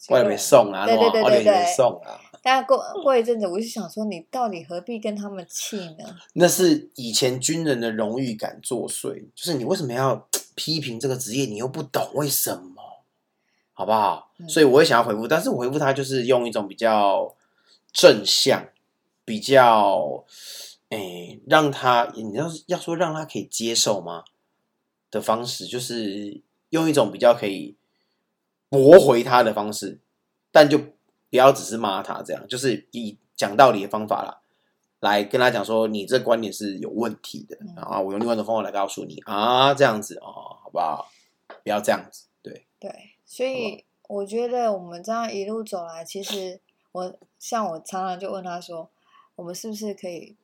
[0.09, 2.19] 我也没送啊，对对对对对送啊。
[2.45, 6.17] 但过过一阵子，我就想说，你到底何必跟他们气呢？
[6.33, 11.45] 那是以前军人的荣誉感作祟，就是你为什么要 批评这个职业？
[11.47, 12.82] 你又不懂为什么，
[13.73, 14.31] 好不好？
[14.39, 17.35] 嗯所以我也想要回复，但是我回复他就是用一种比较
[17.93, 18.67] 正向、
[19.25, 20.25] 比较
[20.89, 24.25] 诶、让他你要要说让他可以接受吗
[25.11, 27.77] 的方式，就是用一种比较可以
[28.69, 30.01] 驳回他的方式，
[30.51, 34.39] 但就不要只是骂他这样，就是以讲道理的方法啦。
[35.01, 38.01] 来跟他讲说，你这观点是有问题的嗯啊！
[38.01, 41.09] 我用另外一种方法来告诉你啊，这样子哦，好不好？
[41.65, 46.61] 不要这样子，对，对，所以我觉得我们这样一路走来，其实
[46.93, 48.91] 我像我常常就问他说，
[49.37, 50.37] 我们是不是可以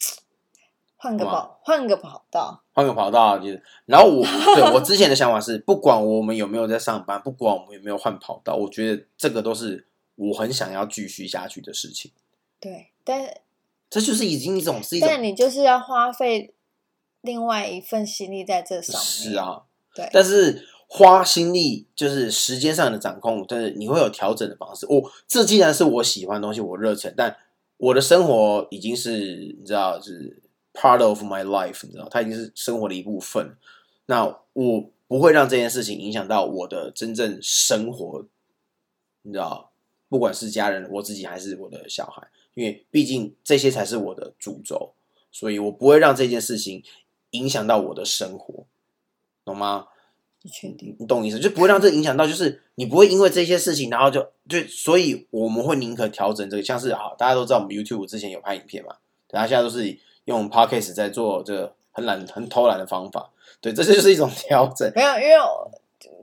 [0.96, 2.62] 换个跑换个跑道？
[2.72, 3.62] 换个跑道就是。
[3.86, 12.12] 然后我对我之前的想法是，不管我们有没有在上班，不管我们有没有换跑道，我觉得这个都是我很想要继续下去的事情。
[12.60, 13.40] 对，但
[13.90, 16.52] 这就是已经一种是一种但你就是要花费
[17.20, 19.04] 另外一份心力在这上面。
[19.04, 19.62] 是，啊，
[19.94, 24.86] 对，但是花心力就是时间上的掌控，但是你会有调整的方式。
[24.88, 27.36] 我这既然是我喜欢的东西，我热忱，但
[27.76, 30.40] 我的生活已经是你知道是
[30.72, 33.54] part of my life，你知道，它已经是生活的一部分。
[34.06, 34.24] 那
[34.54, 38.24] 我不会让这件事情影响到我的真正生活，
[39.22, 39.70] 你知道，
[40.08, 44.94] 不管是家人、我自己还是我的小孩，因为毕竟这些才是我的主轴，
[45.30, 46.82] 所以我不会让这件事情
[47.32, 48.64] 影响到我的生活，
[49.44, 49.88] 懂吗？
[50.42, 50.96] 你确定？
[50.98, 51.38] 你懂我意思？
[51.38, 58.94] 就不会让这影响到，就是你不会因为这些事情，然后就就，所以我们会宁可调整这个，像是好，大家都知道我们 YouTube 之前有拍影片嘛，
[59.28, 64.90] 大家现在都是用 Podcast 在做这个很懒、很偷懒的方法，对，这就是一种调整。
[64.94, 65.34] 没有，因为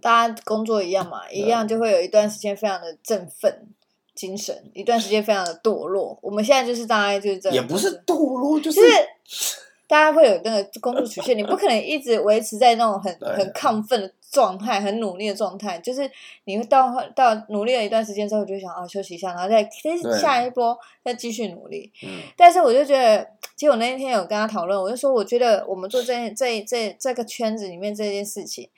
[0.02, 3.68] 大家工作一样嘛，一样就会有一段时间非常的振奋
[4.14, 6.18] 精神，一段时间非常的堕落。
[6.22, 15.78] 我们现在就是大概就是这样，也不是堕落，就是就是大家会有那个工作曲线，你不可能一直维持在那种很很亢奋的状态，很努力的状态。
[15.80, 16.10] 就是
[16.46, 21.92] 你会到到努力了一段时间之后，就想啊休息一下，然后再对下一波再继续努力。
[22.04, 23.24] 嗯，但是我就觉得，
[23.56, 28.70] 其实我那一天有跟他讨论，我就说，我觉得我们做这这这这个圈子里面这件事情，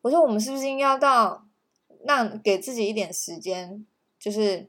[0.00, 1.44] 我说我们是不是应该要到
[2.04, 3.84] 让给自己一点时间，
[4.18, 4.66] 就是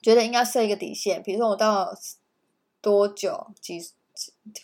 [0.00, 1.92] 觉得应该设一个底线，比如说我到
[2.80, 3.78] 多久几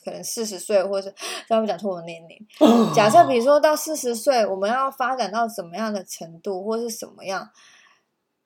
[0.05, 1.15] 可能四十岁，或者是
[1.49, 2.47] 要不讲出我的年龄。
[2.95, 7.51] 假设比如说到四十岁，我们要发展到怎么样的程度，或是什么样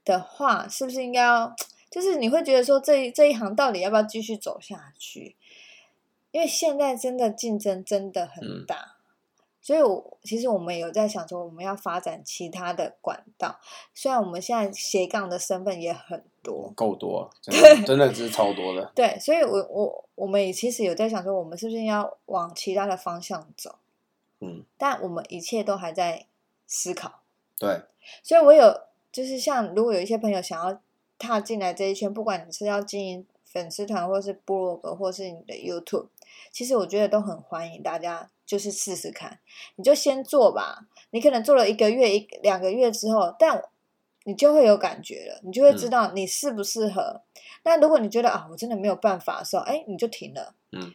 [0.05, 1.55] 的话，是不是应该要？
[1.91, 5.37] 就是你会觉得说这一这一行到底要不要继续走下去？
[6.31, 8.95] 因为现在真的竞争真的很嗯大，
[9.63, 13.61] 所以我其实我们有在想说，我们要发展其他的管道。
[13.95, 18.91] 虽然我们现在斜杠的身份也很多，够多，真的真的是超多的。
[18.97, 23.77] 对，所以我我我们也其实有在想说，我们是不是要往其他的方向走？
[24.41, 26.27] 嗯，但我们一切都还在
[26.67, 27.21] 思考。
[27.59, 27.83] 对，
[28.23, 28.81] 所以我有
[29.13, 30.81] 就是像如果有一些朋友想要
[31.19, 36.07] 踏进来这一圈，不管你是要经营粉丝团，或是部落格，或是你的 YouTube，
[36.51, 39.39] 其实我觉得都很欢迎大家就是试试看，
[39.77, 40.89] 你就先做吧。
[41.11, 43.63] 你可能做了一个月、一两个月之后，但
[44.25, 47.21] 你就会有感觉了，你就会知道你适不适合。
[47.63, 50.93] 那如果你觉得啊，我真的没有办法的时候，哎，你就停了，嗯，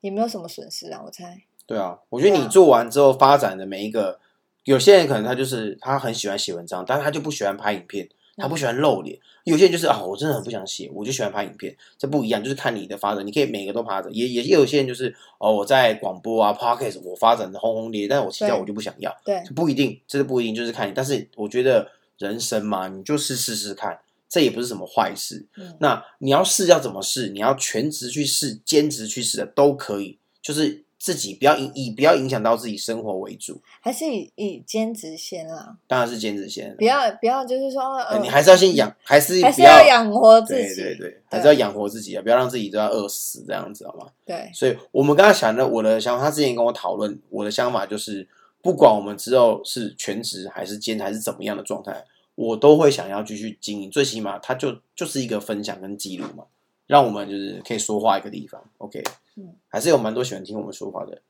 [0.00, 1.42] 也没有什么损失啊，我猜。
[1.64, 4.18] 对啊，我觉得你做完之后发展的每一个，
[4.64, 9.18] 有些人可能他就是他很喜欢写文章，但是他就不喜欢拍影片，他不喜欢露脸。
[9.44, 14.12] 有些人就是啊，我真的很不想写，我就喜欢拍影片，这不一样，就是看你的发展，你可以每个都发展。
[14.14, 20.92] 也也也有些人就是哦，我在广播啊、podcast 我发展的轰轰烈烈，但是我其他我就不想要，对，不一定，这是不一定，就是看你。
[20.94, 25.46] 但是我觉得人生嘛，你就是试试看，这也不是什么坏事。
[25.56, 27.28] 嗯，那你要试要怎么试？
[27.28, 36.74] 你要全职去试，兼职去试的都可以，就是自己不要影以不要影响到自己生活为主，还是以以兼职先啦，当然是兼职先。
[36.76, 44.08] 不要不要就是说，你还是要先养，还是还是要要养活自己，对对对，还是要养活自己啊，不要让自己都要饿死这样子，好吗？
[44.24, 48.28] 对所以我们刚刚想的，我的想法，他之前跟我讨论，我的想法就是，
[48.60, 56.46] 不管我们之后是全职还是兼还是怎么样的状态，我都会想要继续经营，最起码它就就是一个分享跟记录嘛，
[56.88, 58.60] 让我们就是可以说话一个地方。
[58.78, 59.04] OK，
[59.36, 61.22] 嗯，还是有蛮多喜欢听我们说话的，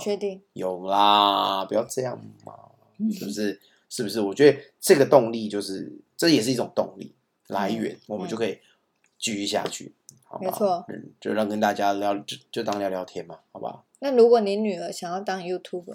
[0.00, 2.54] 确定，有啦，不要这样嘛，
[2.98, 3.60] 嗯是不是？
[3.88, 4.20] 是不是？
[4.22, 7.14] 我觉得这个动力就是，这也是一种动力
[7.48, 8.58] 来源，我们就可以
[9.18, 9.92] 继续下去，
[10.24, 10.46] 好吧？
[10.46, 13.84] 没错嗯，就让跟大家聊，就就当聊聊天嘛，好不好？
[13.98, 15.94] 那如果你女儿想要当 YouTuber，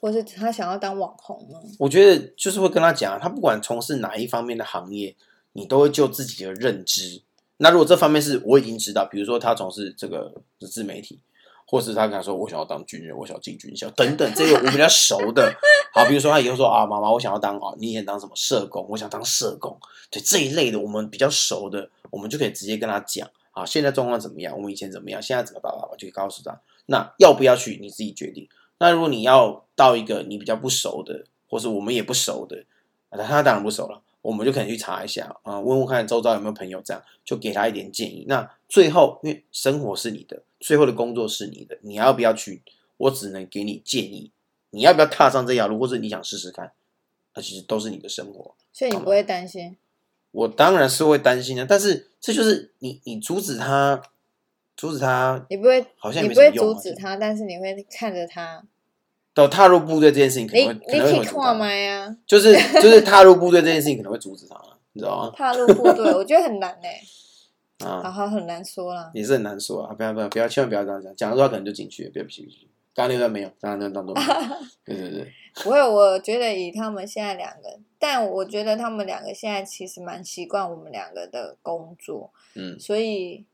[0.00, 1.60] 或是她想要当网红呢？
[1.78, 5.14] 我觉得就是会跟她讲，她不管从事哪一方面的行业，
[5.52, 7.20] 你都会就自己的认知。
[7.58, 11.20] 那如果这方面是我已经知道，比如说他从事这个自媒体，
[11.66, 15.54] 或是他跟他说我想要当军人，我想要进军校等等，这个我比较熟的。
[15.94, 19.78] 好，比如说他以后说啊，妈妈，我想要当啊，你以前当什么社工，我想当社工，
[20.10, 26.60] 对这一类的，我们比较熟的，我们就可以直接跟他讲啊，现在状况怎么样，我们以前怎么样，现在怎么办吧，我就可以告诉他。
[26.86, 28.48] 那要不要去你自己决定。
[28.78, 32.64] 那如果你要到一个你比较不熟的，或是我们也不熟的，
[33.10, 38.24] 那他当然不熟了，我们就可能去查一下啊、问问看周遭有没有朋友这样，就给他一点建议。
[38.26, 42.62] 那最后，因为生活是你的，最后的工作是你的，你要不要去？
[42.96, 44.30] 我只能给你建议，
[44.70, 46.72] 你要不要踏上这条路，或者你想试试看？
[47.34, 48.54] 那其实都是你的生活。
[48.72, 49.76] 所以你不会担心，
[50.30, 54.00] 我当然是会担心的，但是这就是你，你阻止他，
[54.74, 58.64] 阻止他你不会，好像你不会阻止他，但是你会看着她，
[59.34, 64.56] 到踏入部队这件事情，可你能会可你可以能会阻止他看麦啊，就是就是踏入部队这件事情可能会阻止他，
[64.92, 65.32] 你知道吗？
[65.36, 66.88] 踏入部队，我觉得很难 呢，
[67.84, 69.10] 好啊，好很难说啦。
[69.12, 69.92] 也是很难说啊！
[69.94, 72.68] 不要不要不要，千万不要这样讲，讲的话可能就进去了，不要不要不要。
[72.94, 74.28] 刚刚那段没有，刚刚那段都没有。
[74.86, 75.32] 对对对，
[75.64, 83.44] 不会，我觉得以他们现在两个，但我觉得他们两个现在其实蛮习惯我们两个的工作，嗯，所以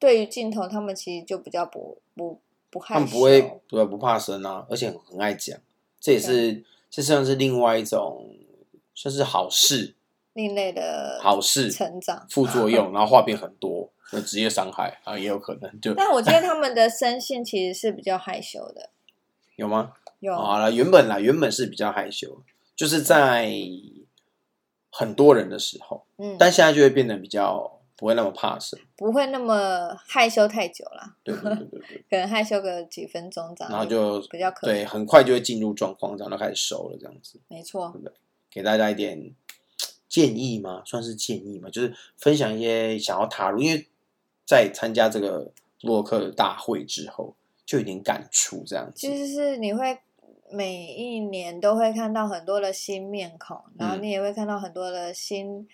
[0.00, 5.58] 对于镜头，他们其实就比较不不不害羞，他们不会对不怕生啊，而且很很爱讲，
[6.00, 8.34] 这也是这算是另外一种
[8.94, 9.94] 算是好事，
[10.34, 12.26] 另类的好事成长。
[12.30, 18.90] 副作用，然后话变很多，那职业伤害啊也有可能，就但我觉得他们的声线其实是比较害羞的，
[19.56, 19.92] 有吗？
[20.20, 22.42] 有好了，原本啦，原本是比较害羞，
[22.76, 23.50] 就是在
[24.90, 28.80] 很多人的时候，嗯，但现在就会变得比较不会那么怕生。
[28.96, 37.38] 不会那么害羞太久了，对对对对对， 可能害羞个几分钟这样，然后就比较可对，很快就会进入状况，这样就开始熟了，这样子。
[37.48, 37.94] 没错，
[38.50, 39.34] 给大家一点
[40.08, 40.82] 建议吗？
[40.86, 41.68] 算是建议吗？
[41.68, 43.86] 就是分享一些想要踏入，因为
[44.46, 47.36] 在参加这个洛克大会之后，
[47.66, 48.92] 就有点感触，这样子。
[48.96, 49.98] 其实是你会
[50.50, 55.68] 每一年都会看到很多的新面孔，然后嗯你也会看到很多的新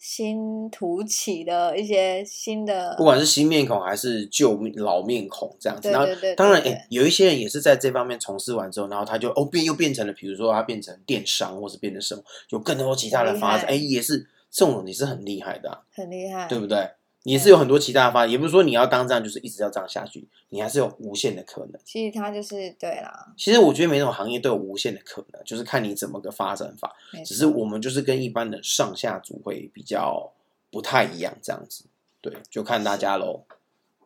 [0.00, 16.88] 新突起的一些新的不，管是新面孔还是旧老面孔这样子，然后对对对，当然，对诶，有一些人也是在这方面从事完之后，然后他就哦变又变成了，比如说他变成电商，或是变成什么，有更多其他的发展，哎，也是这种你是很厉害的啊、很厉害，对不对？
[17.24, 21.80] 也是有很多其他的发展，也不是说你要当这样就是一直要这样下去，你还是有无限的可能。
[21.84, 26.94] 其实它就是对啦，其实我觉得每种行业都有无限的可能，就是看你怎么个发展法。
[27.24, 30.32] 只是我们就是跟一般的上下组会比较
[30.70, 31.84] 不太一样，这样子。
[32.22, 33.42] 对，就看大家喽。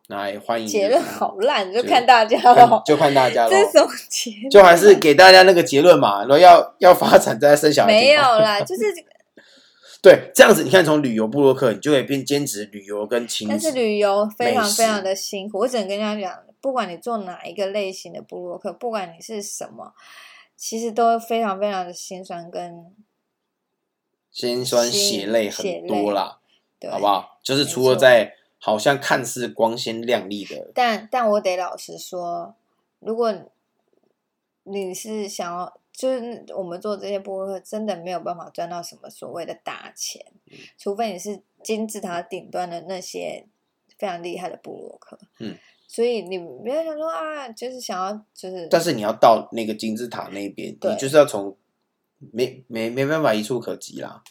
[0.07, 2.83] 那也欢迎结论好烂，就就看大家喽。
[2.85, 3.57] 就看大家喽 这。
[3.57, 4.49] 是什么结论？
[4.51, 7.91] 就还是给大家那个结论嘛，然后要要发展再生小孩。
[7.91, 8.21] 没有。
[8.21, 8.81] 啦， 就是
[10.01, 13.53] 对，这样子你看，从旅游部落客，你就可以变兼职旅游跟亲子。
[13.53, 19.93] 但是旅游非常非常的辛苦，我只能跟大家讲，不管你做哪一个类型的部落客，不管你是什么，
[20.55, 22.93] 其实都非常非常的心酸跟
[24.31, 26.39] 心酸血泪很多啦，
[26.79, 27.05] 对，好不？
[27.05, 27.39] 好？
[27.41, 32.55] 就是除了在好像看似光鲜亮丽的，但但我得老实说，
[32.99, 33.33] 如果
[34.65, 43.45] 你是想要，就是我们做这些播客，真的没有办法赚到什么所谓的大钱，嗯除非你是金字塔顶端的那些
[43.97, 45.17] 非常厉害的部落客。
[45.39, 45.55] 嗯，
[45.87, 51.55] 所以你不要想说啊，就是想要就是，但是你要到那个金字塔那边，你就是要从
[52.17, 54.23] 没没没办法一触可及啦。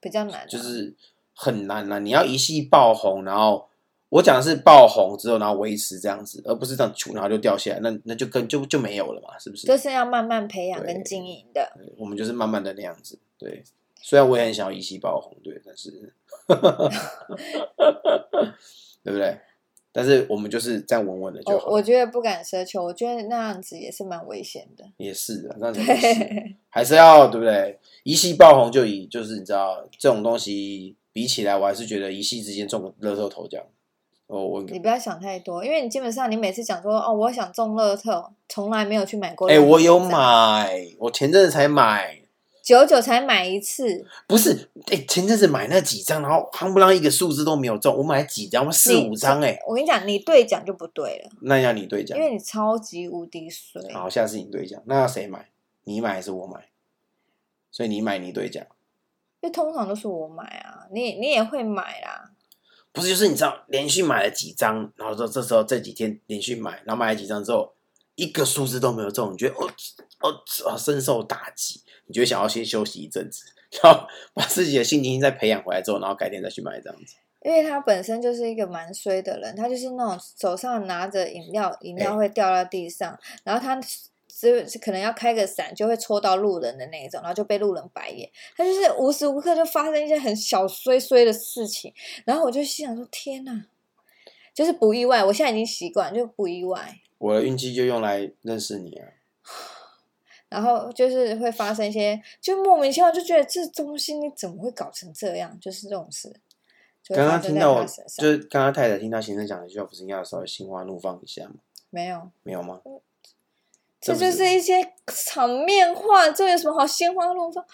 [0.00, 0.94] 比较难啊、就是
[1.34, 1.98] 很难啦。
[1.98, 3.68] 你要一系爆红，然后
[4.08, 9.66] 我讲的是爆红之后，然后维持这样子，而不是这样出然后就掉下来，那那就跟就就没有了嘛，是不是？
[9.66, 11.72] 就是要慢慢培养跟经营的。
[11.96, 13.64] 我们就是慢慢的那样子，对。
[14.02, 15.90] 虽然我也很想要一夕爆红，对，但是，
[19.02, 19.36] 对不对？
[19.90, 21.66] 但是我们就是这样稳稳的就好。
[21.66, 24.84] 我我觉得不敢奢求，我觉得那样子也是蛮危险的。
[24.98, 27.80] 也是啊，那也是，还是要对不对？
[28.04, 33.60] 一夕爆红就以就是你知道这种东西比起来，我还是觉得一夕之间中个乐透头奖。
[34.26, 39.48] 哦，我你不要想太多，因为你基本上你每次讲说哦，我想中乐透，从来没有去买过。
[39.48, 42.20] 哎、我有，买，我前阵子才买，
[42.60, 44.04] 九九才买一次。
[44.26, 48.66] 不是哎、前阵子买那几张，然后夯不啷一个数字都没有中，我买几张？
[48.66, 53.80] 我四五张哎、我跟你讲，你兑奖就不对了，那要你兑奖因，为你超级无敌水。
[53.92, 55.48] 好，下次你兑奖，那要谁买？
[55.84, 56.66] 你买还是我买？
[57.70, 58.64] 所以你买你兑奖，
[59.40, 62.32] 因为通常都是我买啊，你你也会买啦。
[62.96, 67.74] 不是就是你知道连续买了几张，然后说这时候这几天连续买，然后买了几张之后，
[68.14, 69.68] 一个数字都没有中，你觉得哦
[70.20, 70.32] 哦
[70.64, 73.44] 哦深受打击，你就会想要先休息一阵子，
[73.82, 77.16] 然后把自己的信心再培养回来之后，然后改天再去买这样子。
[77.42, 83.78] 因为他本身就是一个蛮衰的人，他就是那种手上拿着饮料，饮料会掉到地上，然后他
[84.38, 88.30] 只可能要开个伞就会戳到路人的那一种，然后就被路人白眼。
[88.54, 91.90] 他就是无时无刻就发生一些很小衰衰的事情，
[92.26, 93.66] 然后我就心想说：天哪，
[94.52, 97.00] 就是不意外，我现在已经习惯，就不意外。
[97.16, 99.08] 我的运气就用来认识你啊！
[100.50, 105.58] 然后就是会发生一些，就莫名其妙就觉得这东西你怎么会搞成这样？
[105.58, 106.30] 就是这种事，
[107.08, 107.84] 刚刚听到我。
[108.18, 111.54] 就是刚刚太太听到先生讲的一句话，不是应该要稍微心花怒放一下吗？
[111.88, 112.82] 没有，没有吗？
[114.14, 117.64] 这就是一些场面话，这有什么好鲜花怒放？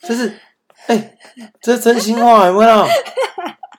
[0.00, 0.38] 这是
[0.86, 1.16] 哎、
[1.60, 2.86] 这是真心话有没有？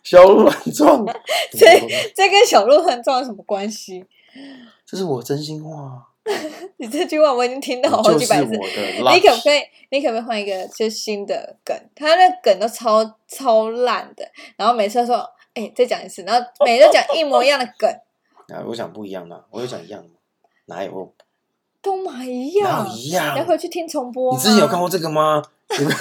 [0.03, 1.05] 小鹿乱撞，
[1.51, 1.67] 这
[2.15, 4.05] 这跟小鹿很重有什么关系？
[4.85, 6.07] 这是我真心话，
[6.77, 8.51] 你这句话我已经听到好就是几百次。
[8.51, 9.41] 你可不。
[9.41, 9.61] 可以？
[9.89, 11.75] 你可不可以换一个就新的梗？
[11.95, 14.27] 他那梗都超超烂的，
[14.57, 15.17] 然后每次都说
[15.53, 17.89] ：“哎、再讲一次。”然后每次都讲一模一样的梗，
[18.49, 20.15] 啊，我讲不一样的，我有讲一样的吗？
[20.65, 21.13] 哪有？
[21.85, 22.95] 都嘛一哪样有。
[22.95, 23.37] 一样？
[23.37, 24.33] 要回去听重播。
[24.33, 25.43] 你之前有看过这个吗？
[25.77, 25.93] 你们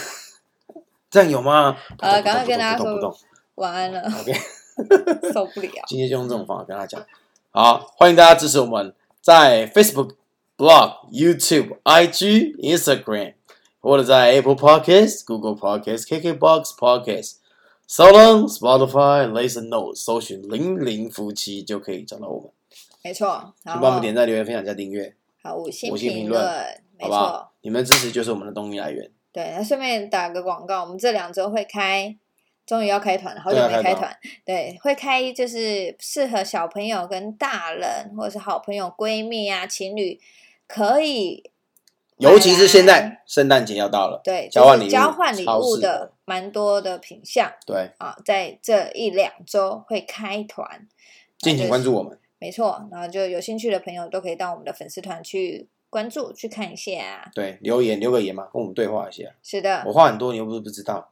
[1.11, 1.77] 这样有吗？
[2.01, 3.17] 好了，赶快跟大家说
[3.57, 4.33] 晚安了，OK，
[5.33, 5.71] 受不了。
[5.87, 7.07] 今天就用这种方法跟大家讲。
[7.53, 10.17] 好，欢迎大家支持我们在 Facebook、
[10.57, 13.35] Blog、YouTube、IG、Instagram，
[13.81, 17.35] 或者在 Apple Podcasts、Google Podcasts、KKBox Podcasts、
[17.87, 22.51] s o l o n Spotify、Listen Notes 搜寻“零零夫妻”就可以找到我们。
[23.05, 25.15] 没错，请然后帮我们点赞、留言、分享加订阅，
[25.45, 26.43] 好五星评论，
[26.99, 27.49] 没错。？
[27.61, 29.11] 你们的支持就是我们的动力来源。
[29.31, 32.17] 对，那顺便打个广告，我们这两周会开，
[32.65, 34.17] 终于要开团了，好久没开团。
[34.47, 40.19] 对，会开就是适合小朋友跟大人，或者是好朋友、闺蜜啊、情侣，
[40.67, 41.51] 可以
[42.17, 50.89] 尤其是现在圣诞节要到了，对交换礼物交换礼物的蛮多的品相对，啊，在这一两周会开团，
[51.39, 52.19] 敬请关注我们。
[52.45, 57.33] 没错，然后就有兴趣的朋友都可以到我们的粉丝团去关注、去看一下。
[57.35, 59.23] 对，留言留个言嘛，跟我们对话一下。
[59.43, 61.09] 是的，我话很多，你又不是不知道，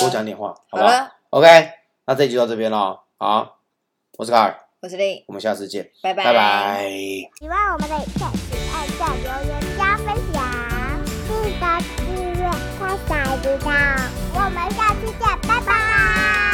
[0.00, 1.46] 多讲点话，好吧，？OK，
[2.06, 3.02] 那这集就到这边了。
[3.18, 3.58] 好，
[4.16, 6.88] 我是卡尔，我是丽，我们下次见，拜拜，拜拜。
[7.38, 11.28] 喜欢我们的影片，请按赞、留言、加分享，记
[11.60, 11.66] 得
[11.98, 12.06] 订
[12.40, 12.48] 阅、
[12.78, 13.68] 开小铃铛。
[14.32, 16.53] 我们下次见，拜拜。